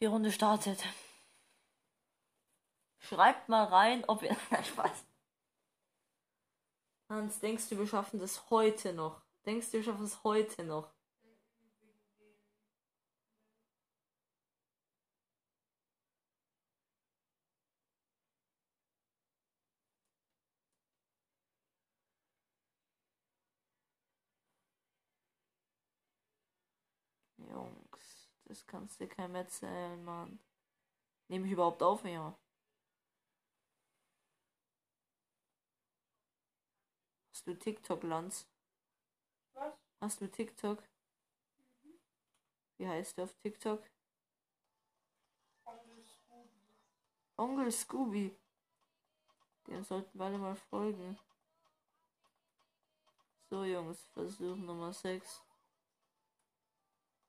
[0.01, 0.83] Die Runde startet.
[2.99, 4.37] Schreibt mal rein, ob ihr.
[4.51, 5.05] Nein, Spaß.
[7.09, 9.23] Hans, denkst du, wir schaffen das heute noch?
[9.47, 10.93] Denkst du, wir schaffen es heute noch?
[27.51, 30.41] Jungs, das kannst du keinem erzählen, Mann.
[31.29, 32.37] Nehme ich überhaupt auf, ja?
[37.33, 38.49] Hast du TikTok, Lanz?
[39.55, 39.73] Was?
[40.01, 40.83] Hast du TikTok?
[42.79, 43.89] Wie heißt du auf TikTok?
[45.65, 46.51] Onkel Scooby.
[47.37, 48.37] Onkel Scooby.
[49.69, 51.17] Dem sollten wir alle mal folgen.
[53.49, 55.41] So, Jungs, Versuch Nummer 6.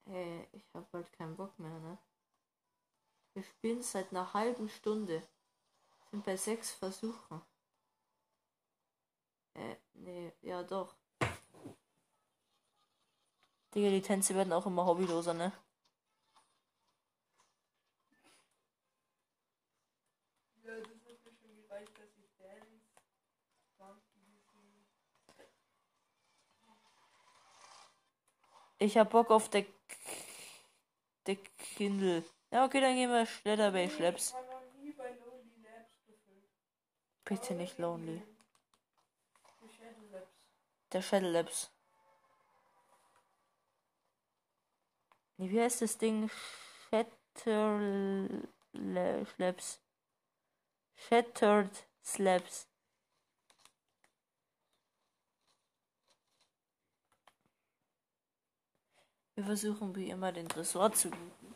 [0.06, 1.98] Hey, ich hab bald keinen Bock mehr, ne?
[3.34, 5.22] Wir spielen seit einer halben Stunde.
[6.10, 7.42] Sind bei sechs Versuchen.
[9.54, 10.96] Äh, nee, ja doch.
[13.74, 15.54] Digga, die Tänze werden auch immer hobbyloser, ne?
[20.64, 22.82] Ja, das hat mir schon gereicht, dass ich Dance.
[28.80, 29.66] Ich hab Bock auf der,
[31.28, 32.24] der Kindle.
[32.52, 34.34] Ja, okay, dann gehen wir schneller bei Schleps.
[37.24, 38.22] Bitte nicht lonely.
[40.92, 41.72] Der Shadow Labs.
[45.38, 46.30] Nee, wie heißt das Ding?
[46.90, 49.82] Shattered Slabs.
[50.96, 52.71] Shattered Slabs.
[59.42, 61.56] Wir versuchen wie immer den Tresor zu looten.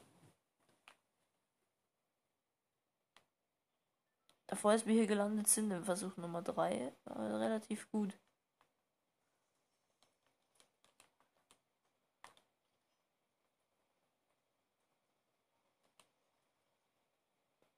[4.47, 8.17] Davor, als wir hier gelandet sind, im Versuch Nummer 3, war relativ gut.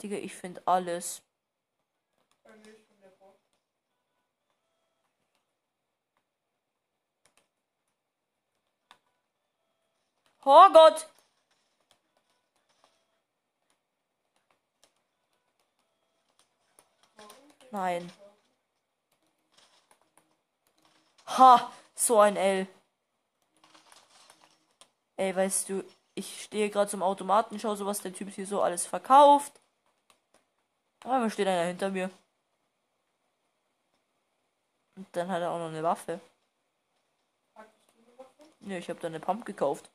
[0.01, 1.21] Digga, ich finde alles.
[2.43, 3.37] Bei mir ist schon der Bock.
[10.49, 11.05] Oh Gott!
[17.71, 18.09] Nein.
[21.25, 21.69] Ha!
[21.95, 22.65] So ein L.
[25.17, 25.83] Ey, weißt du,
[26.15, 29.59] ich stehe gerade zum Automaten, schau so, was der Typ hier so alles verkauft.
[31.03, 32.09] Aber steht einer hinter mir.
[34.95, 36.21] Und dann hat er auch noch eine Waffe?
[38.61, 39.89] Ne, ich habe da eine Pump gekauft.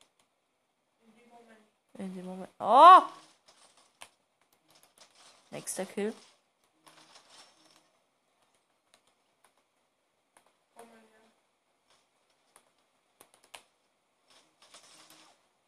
[1.97, 2.49] In dem Moment.
[2.59, 3.01] Oh!
[5.51, 6.13] Nächster Kill.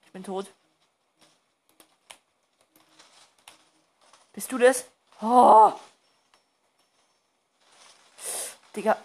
[0.05, 0.51] Ich bin tot.
[4.33, 4.85] Bist du das?
[5.21, 5.73] Oh!
[8.75, 8.97] Digga.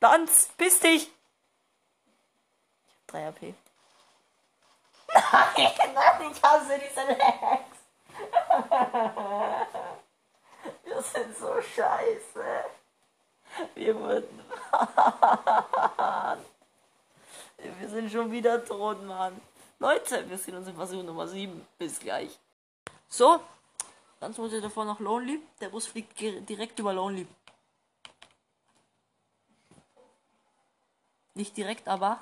[0.00, 1.04] Lanz, piss dich!
[1.04, 1.10] Ich
[2.94, 3.54] hab 3 AP.
[5.32, 7.76] Nein, ich hasse diese Lags.
[10.84, 12.44] Wir sind so scheiße.
[13.74, 14.44] Wir wurden.
[17.56, 19.40] Wir sind schon wieder tot, Mann.
[19.78, 21.66] Leute, wir sehen uns im Versuch Nummer 7.
[21.78, 22.38] Bis gleich.
[23.08, 23.40] So,
[24.20, 25.40] dann wollte davor noch Lonely.
[25.60, 27.26] Der Bus fliegt direkt über Lonely.
[31.34, 32.20] Nicht direkt, aber.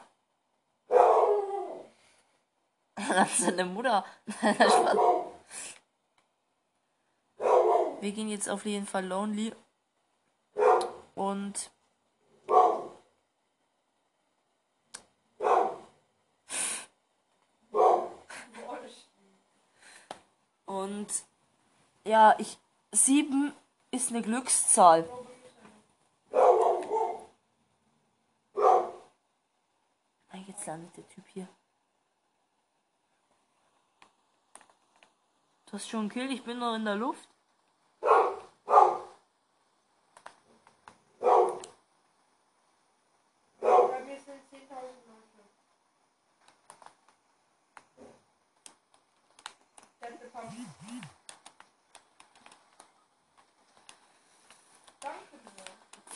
[3.09, 4.05] Das ist seine Mutter.
[8.01, 9.53] Wir gehen jetzt auf jeden Fall Lonely.
[11.15, 11.71] Und.
[20.67, 21.07] Und
[22.05, 22.59] ja, ich.
[22.93, 23.53] Sieben
[23.91, 25.09] ist eine Glückszahl.
[30.47, 31.49] Jetzt landet der Typ hier.
[35.75, 37.29] Du hast schon Kill, ich bin noch in der Luft.
[38.01, 38.09] Bei
[44.05, 44.71] mir sind 10.000
[45.09, 45.43] Leute.
[50.01, 50.53] Letzte Pump.
[55.01, 55.39] Danke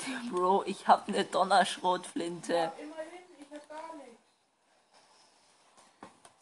[0.06, 0.30] dir.
[0.30, 2.54] Bro, ich hab eine Donnerschrotflinte.
[2.54, 4.22] Ja, immerhin, ich hab gar nichts.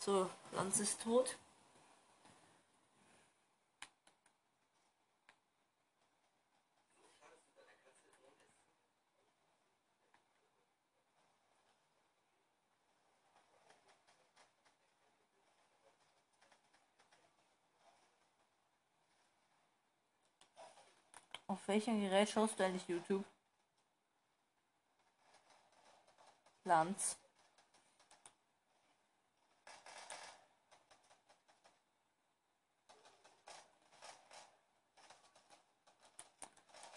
[0.00, 1.38] So, Lanz ist tot.
[21.48, 23.24] Auf welchem Gerät schaust du eigentlich YouTube?
[26.64, 27.16] Lanz.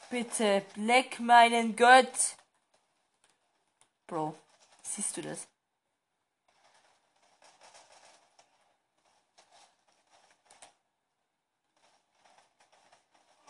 [0.09, 2.35] Bitte, Black meinen Gott.
[4.07, 4.35] Bro,
[4.81, 5.47] siehst du das?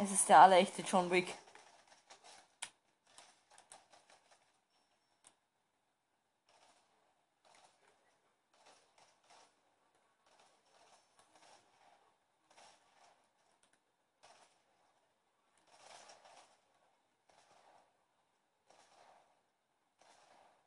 [0.02, 1.28] Es ist der allerechte John Wick.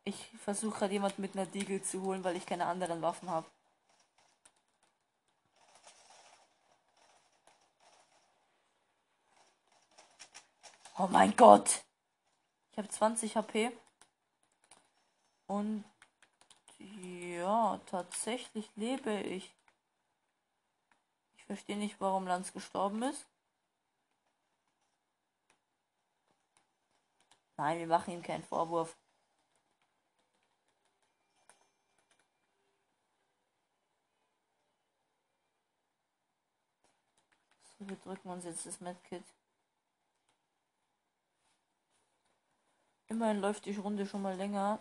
[0.05, 3.47] Ich versuche gerade jemand mit einer Diegel zu holen, weil ich keine anderen Waffen habe.
[11.03, 11.85] Oh mein Gott.
[12.71, 13.77] Ich habe 20 HP.
[15.49, 15.85] Und
[16.79, 19.53] ja, tatsächlich lebe ich.
[21.37, 23.27] Ich verstehe nicht, warum Lanz gestorben ist.
[27.57, 28.97] Nein, wir machen ihm keinen Vorwurf.
[37.77, 39.25] So, wir drücken uns jetzt das Medkit.
[43.13, 44.79] Immerhin läuft die Runde schon mal länger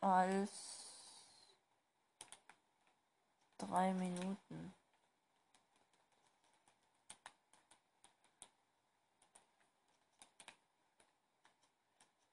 [0.00, 0.52] als
[3.58, 4.72] drei Minuten.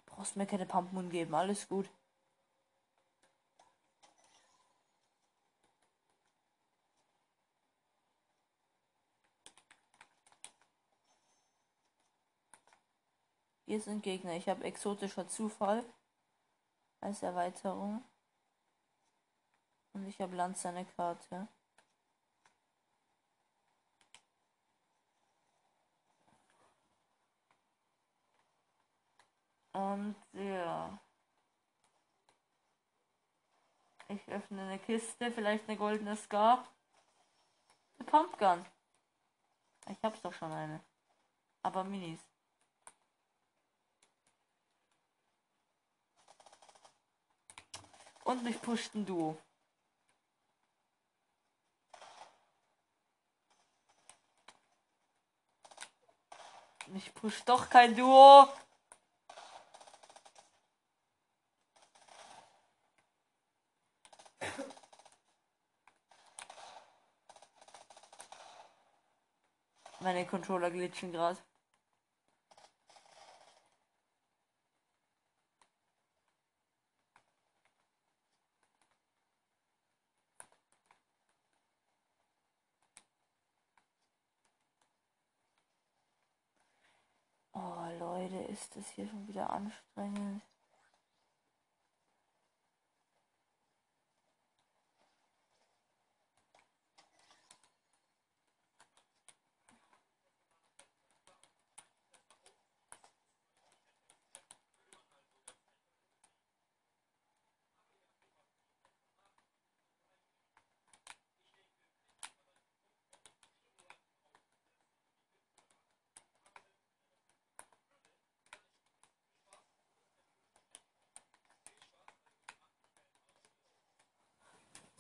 [0.06, 1.90] Brauchst mir keine Pumpmoon geben, alles gut.
[13.66, 14.34] Hier sind Gegner.
[14.34, 15.84] Ich habe exotischer Zufall
[17.02, 18.04] als Erweiterung.
[19.94, 21.48] Und ich habe Lanz seine Karte.
[29.74, 31.00] Und ja.
[34.08, 36.68] Ich öffne eine Kiste, vielleicht eine goldene Scar.
[37.98, 38.66] Eine Pumpgun.
[39.90, 40.82] Ich hab's doch schon eine.
[41.64, 42.33] Aber Minis.
[48.26, 49.38] Und mich pusht ein Duo.
[56.88, 58.48] Mich pusht doch kein Duo.
[70.00, 71.40] Meine Controller glitschen gerade.
[87.56, 90.42] Oh Leute, ist das hier schon wieder anstrengend.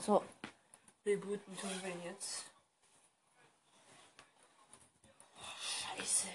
[0.05, 0.21] So,
[1.13, 2.45] rebooten tun wir jetzt.
[5.61, 6.27] Scheiße.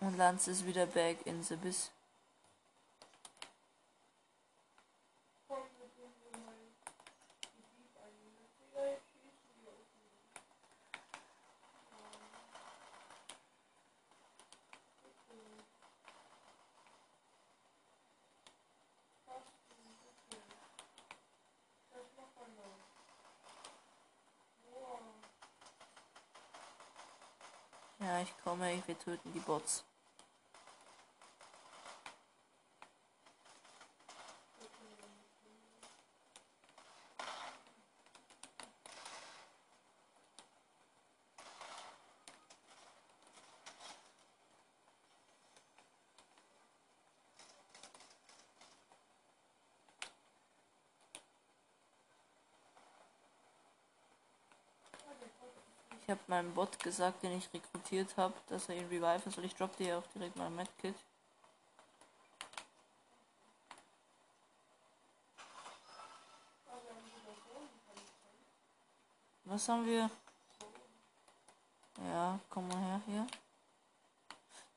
[0.00, 1.90] Und Lanz ist wieder back in the Biss.
[28.22, 29.84] Ich komme, wir töten die Bots.
[56.12, 59.44] habe meinem Bot gesagt, den ich rekrutiert habe, dass er ihn reviven soll.
[59.44, 60.94] Ich droppe dir auch direkt mal ein Medkit.
[69.44, 70.08] Was haben wir?
[72.02, 73.26] Ja, komm mal her hier.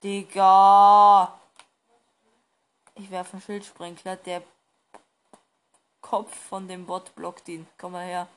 [0.03, 1.39] Digga!
[2.95, 4.17] Ich werfe einen Schildsprenkler.
[4.17, 4.43] Der
[6.01, 7.65] Kopf von dem Bot blockt ihn.
[7.77, 8.27] Komm mal her.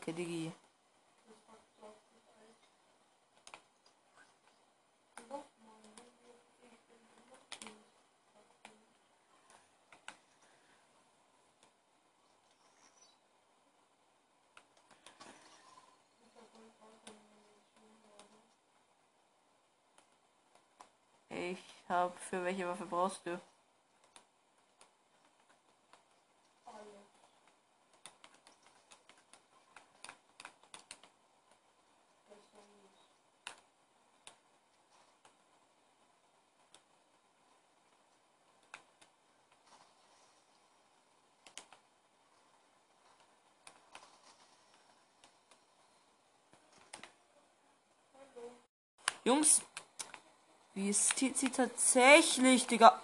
[0.00, 0.50] Danke, Digi.
[21.28, 21.58] Ich
[21.90, 22.18] hab.
[22.18, 23.38] Für welche Waffe brauchst du?
[49.30, 49.62] Jungs,
[50.74, 53.00] wie ist sie tatsächlich, Digga?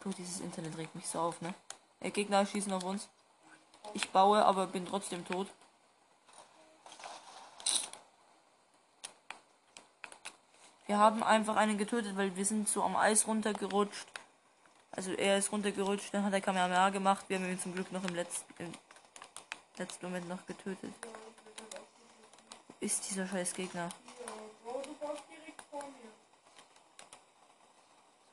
[0.00, 1.54] Du, dieses Internet regt mich so auf, ne?
[2.02, 3.08] Der Gegner schießen auf uns.
[3.94, 5.48] Ich baue, aber bin trotzdem tot.
[10.86, 14.08] Wir haben einfach einen getötet, weil wir sind so am Eis runtergerutscht.
[14.90, 17.24] Also er ist runtergerutscht, dann hat er Kamehameha gemacht.
[17.28, 18.72] Wir haben ihn zum Glück noch im letzten, im
[19.78, 20.92] letzten Moment noch getötet.
[22.80, 23.88] Ist dieser scheiß Gegner?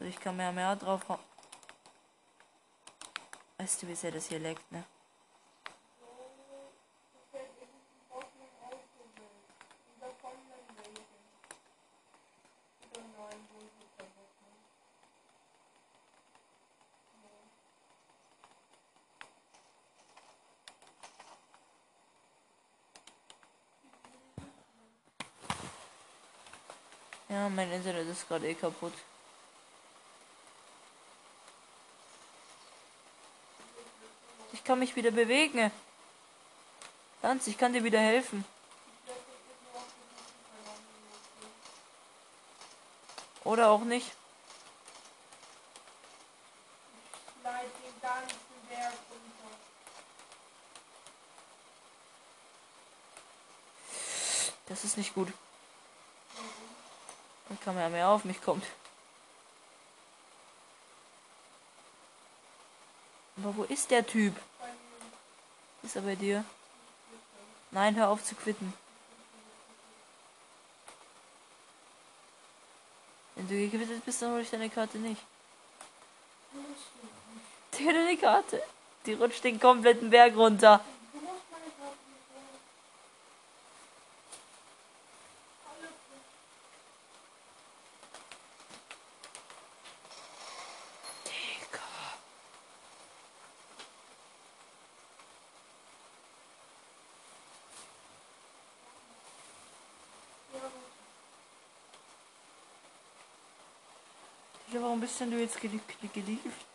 [0.08, 1.02] Ich kann mehr mehr drauf
[3.58, 4.84] Weißt du, wie sehr das hier leckt, ne?
[27.28, 28.94] Ja, mein Internet ist gerade eh kaputt.
[34.66, 35.72] Kann mich wieder bewegen.
[37.22, 38.44] Ganz, ich kann dir wieder helfen.
[43.44, 44.12] Oder auch nicht.
[54.68, 55.32] Das ist nicht gut.
[57.48, 58.66] Dann kann man ja mehr auf mich kommt.
[63.38, 64.36] Aber wo ist der Typ?
[65.86, 66.44] Ist er bei dir?
[67.70, 68.74] Nein, hör auf zu quitten.
[73.36, 75.22] Wenn du gequittet bist, dann hole ich deine Karte nicht.
[77.78, 78.64] Die deine Karte.
[79.06, 80.84] Die rutscht den kompletten Berg runter.
[104.76, 105.70] Ja, warum bist denn du jetzt gel
[106.14, 106.66] gelieft?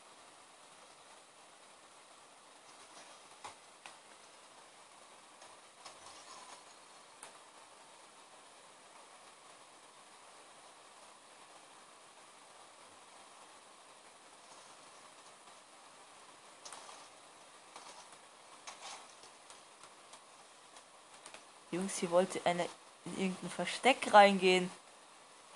[21.72, 22.64] Jungs, hier wollte eine
[23.07, 24.70] in irgendein Versteck reingehen.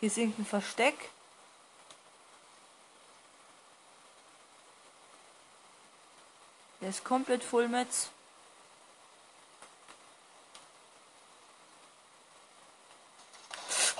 [0.00, 1.13] Hier ist irgendein Versteck.
[6.84, 8.10] Der ist komplett voll Metz.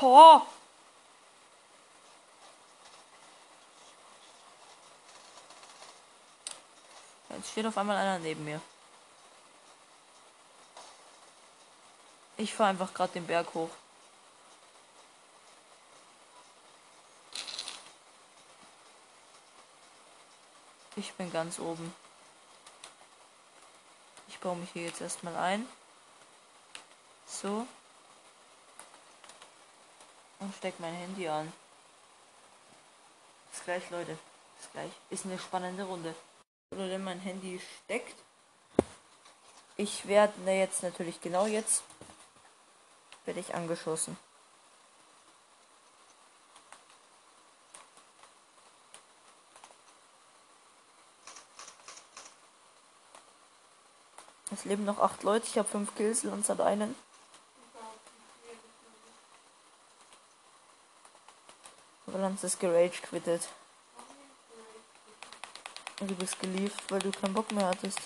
[0.02, 0.42] Oh!
[7.30, 8.60] Jetzt steht auf einmal einer neben mir.
[12.36, 13.70] Ich fahre einfach gerade den Berg hoch.
[20.96, 22.03] Ich bin ganz oben
[24.40, 25.66] baue mich hier jetzt erstmal ein.
[27.26, 27.66] So.
[30.40, 31.52] Und steck mein Handy an.
[33.50, 34.18] Bis gleich, Leute.
[34.58, 34.90] Bis gleich.
[35.10, 36.14] Ist eine spannende Runde.
[36.70, 38.16] Oder wenn mein Handy steckt.
[39.76, 41.82] Ich werde ne, jetzt natürlich genau jetzt
[43.24, 44.16] werde ich angeschossen.
[54.54, 55.48] Es leben noch acht Leute.
[55.48, 56.94] Ich habe fünf Kills und hat einen.
[62.06, 63.48] Roland ist gerage quittet.
[65.98, 67.98] Und du bist gelieft, weil du keinen Bock mehr hattest.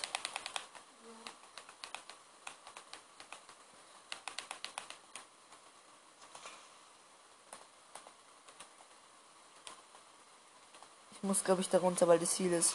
[11.11, 12.73] Ich muss, glaube ich, darunter, weil das Ziel ist.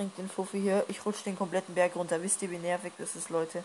[0.00, 0.82] Trinke den Fuffi hier.
[0.88, 2.22] Ich rutsche den kompletten Berg runter.
[2.22, 3.62] Wisst ihr, wie nervig das ist, Leute?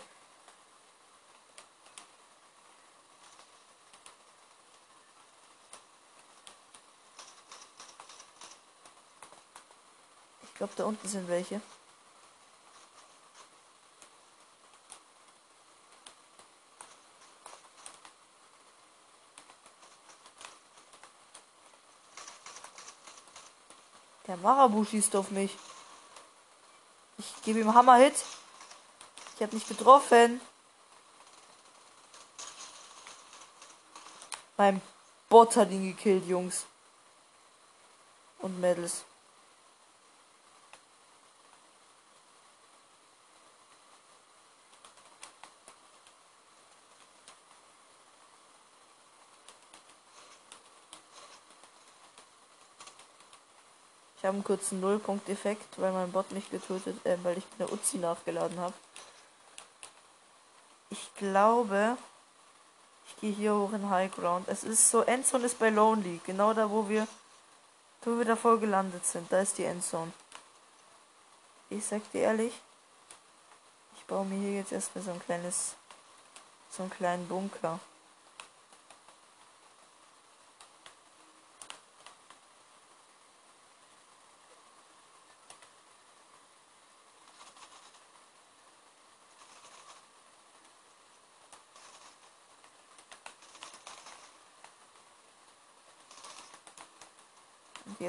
[10.42, 11.62] Ich glaube, da unten sind welche.
[24.26, 25.56] Der Marabu schießt auf mich.
[27.46, 28.14] Gebe ihm Hammer-Hit.
[29.36, 30.40] Ich habe nicht getroffen.
[34.56, 34.82] Mein
[35.28, 36.66] Bot hat ihn gekillt, Jungs.
[38.40, 39.04] Und Mädels.
[54.26, 58.58] Habe einen kurzen Nullpunkt-Effekt, weil mein Bot mich getötet, äh, weil ich eine Uzi nachgeladen
[58.58, 58.74] habe.
[60.90, 61.96] Ich glaube,
[63.08, 64.48] ich gehe hier hoch in High Ground.
[64.48, 67.06] Es ist so, Endzone ist bei Lonely, genau da, wo wir,
[68.02, 69.30] wo wir davor gelandet sind.
[69.30, 70.12] Da ist die Endzone.
[71.68, 72.54] Ich sag dir ehrlich,
[73.96, 75.74] ich baue mir hier jetzt erstmal so ein kleines,
[76.70, 77.80] so einen kleinen Bunker.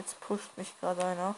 [0.07, 1.35] Jetzt pusht mich gerade einer.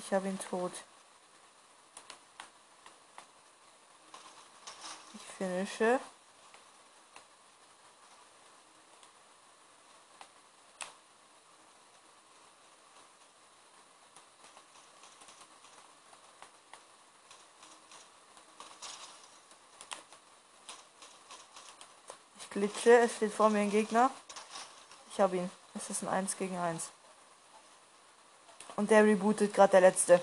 [0.00, 0.72] Ich habe ihn tot.
[5.14, 6.00] Ich finische.
[22.62, 22.98] Glitsche.
[22.98, 24.10] Es steht vor mir ein Gegner.
[25.10, 25.50] Ich habe ihn.
[25.74, 26.90] Es ist ein 1 gegen 1.
[28.76, 30.22] Und der rebootet gerade der letzte.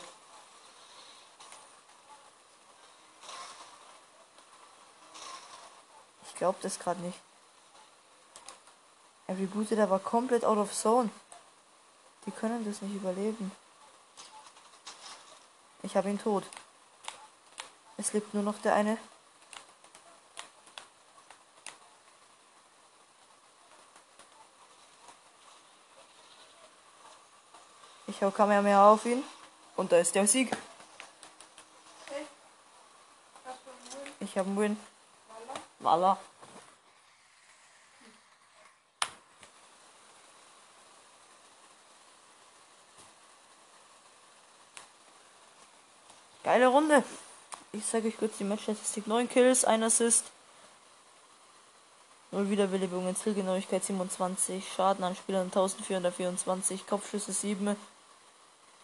[6.28, 7.20] Ich glaube das gerade nicht.
[9.28, 11.10] Er rebootet aber komplett out of zone.
[12.26, 13.52] Die können das nicht überleben.
[15.84, 16.46] Ich habe ihn tot.
[17.98, 18.98] Es lebt nur noch der eine
[28.20, 29.24] Ich hau Kamehameha auf ihn.
[29.78, 30.52] Und da ist der Sieg.
[34.20, 34.78] Ich habe einen Win.
[35.80, 36.18] Walla.
[46.44, 47.06] Geile Runde.
[47.72, 49.08] Ich sage euch kurz die Match-Statistik.
[49.08, 50.26] 9 Kills, 1 Assist.
[52.32, 57.78] 0 Wiederbelebungen, Zielgenauigkeit 27, Schaden an Spielern 1424, Kopfschüsse 7,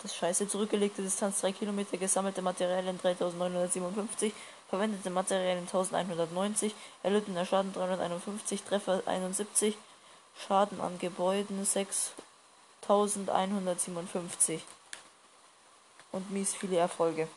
[0.06, 4.32] das scheiße zurückgelegte Distanz 3 Kilometer, gesammelte Materialien 3957,
[4.70, 9.76] verwendete Materialien 1190, erlittener Schaden 351, Treffer 71,
[10.38, 14.64] Schaden an Gebäuden 6157
[16.12, 17.28] und mies viele Erfolge.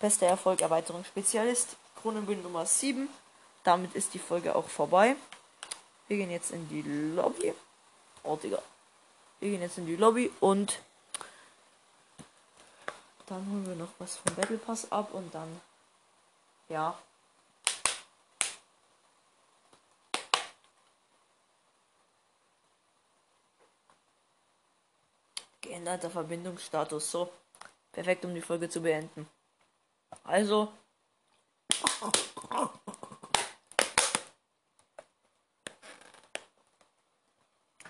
[0.00, 3.08] Bester Erfolg Erweiterung Spezialist, Kronenbild Nummer 7.
[3.62, 5.14] Damit ist die Folge auch vorbei.
[6.08, 7.54] Wir gehen jetzt in die Lobby.
[8.24, 8.60] Oh, Digga.
[9.38, 10.80] Wir gehen jetzt in die Lobby und
[13.26, 15.60] dann holen wir noch was vom Battle Pass ab und dann,
[16.68, 16.96] ja.
[25.60, 27.10] Geänderter Verbindungsstatus.
[27.10, 27.32] So.
[27.90, 29.28] Perfekt, um die Folge zu beenden.
[30.22, 30.72] Also.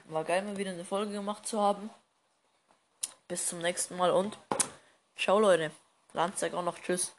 [0.05, 1.91] War geil, mal wieder eine Folge gemacht zu haben.
[3.29, 4.39] Bis zum nächsten Mal und
[5.17, 5.71] ciao Leute.
[6.13, 6.79] Landstag auch noch.
[6.79, 7.15] Tschüss.